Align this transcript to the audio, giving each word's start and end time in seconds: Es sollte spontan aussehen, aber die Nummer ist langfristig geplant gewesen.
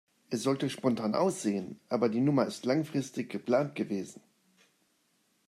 Es 0.31 0.41
sollte 0.41 0.67
spontan 0.71 1.13
aussehen, 1.13 1.79
aber 1.87 2.09
die 2.09 2.21
Nummer 2.21 2.47
ist 2.47 2.65
langfristig 2.65 3.29
geplant 3.29 3.75
gewesen. 3.75 4.19